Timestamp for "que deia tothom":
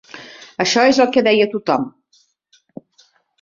1.17-1.85